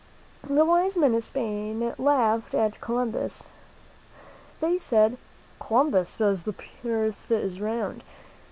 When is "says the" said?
6.09-6.55